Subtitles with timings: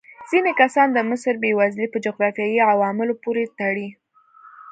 [0.29, 3.87] ځینې کسان د مصر بېوزلي په جغرافیايي عواملو پورې تړي.